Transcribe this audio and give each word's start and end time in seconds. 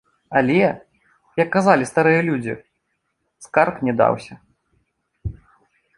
Але, 0.39 0.61
як 1.41 1.49
казалі 1.57 1.89
старыя 1.91 2.21
людзі, 2.29 2.53
скарб 3.47 3.75
не 3.89 3.93
даўся. 4.03 4.33